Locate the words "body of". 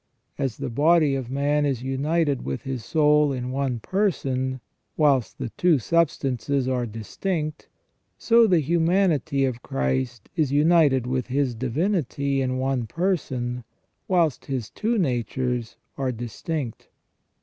0.71-1.29